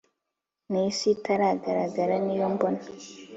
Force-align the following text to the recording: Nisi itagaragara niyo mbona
Nisi 0.71 1.05
itagaragara 1.15 2.13
niyo 2.25 2.45
mbona 2.53 2.81